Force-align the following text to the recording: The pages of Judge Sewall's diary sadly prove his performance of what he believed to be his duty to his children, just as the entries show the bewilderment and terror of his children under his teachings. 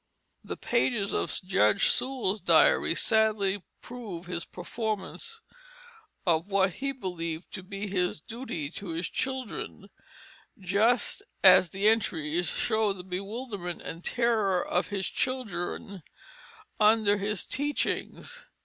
The 0.43 0.57
pages 0.57 1.11
of 1.13 1.31
Judge 1.45 1.89
Sewall's 1.89 2.41
diary 2.41 2.95
sadly 2.95 3.61
prove 3.83 4.25
his 4.25 4.45
performance 4.45 5.41
of 6.25 6.47
what 6.47 6.71
he 6.73 6.91
believed 6.91 7.51
to 7.51 7.61
be 7.61 7.87
his 7.87 8.19
duty 8.19 8.71
to 8.71 8.87
his 8.87 9.07
children, 9.07 9.91
just 10.59 11.21
as 11.43 11.69
the 11.69 11.87
entries 11.87 12.47
show 12.47 12.93
the 12.93 13.03
bewilderment 13.03 13.83
and 13.83 14.03
terror 14.03 14.65
of 14.65 14.87
his 14.87 15.07
children 15.07 16.01
under 16.79 17.17
his 17.19 17.45
teachings. 17.45 18.47